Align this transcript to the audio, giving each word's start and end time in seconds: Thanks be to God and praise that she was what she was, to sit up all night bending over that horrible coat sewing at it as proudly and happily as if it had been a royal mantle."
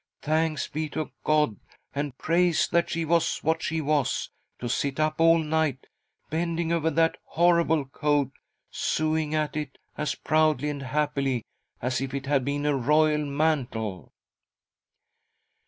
Thanks 0.23 0.67
be 0.67 0.89
to 0.89 1.11
God 1.23 1.57
and 1.93 2.17
praise 2.17 2.67
that 2.69 2.89
she 2.89 3.05
was 3.05 3.37
what 3.43 3.61
she 3.61 3.81
was, 3.81 4.31
to 4.57 4.67
sit 4.67 4.99
up 4.99 5.21
all 5.21 5.37
night 5.37 5.85
bending 6.31 6.71
over 6.73 6.89
that 6.89 7.17
horrible 7.25 7.85
coat 7.85 8.31
sewing 8.71 9.35
at 9.35 9.55
it 9.55 9.77
as 9.99 10.15
proudly 10.15 10.71
and 10.71 10.81
happily 10.81 11.45
as 11.83 12.01
if 12.01 12.15
it 12.15 12.25
had 12.25 12.43
been 12.43 12.65
a 12.65 12.75
royal 12.75 13.27
mantle." 13.27 14.11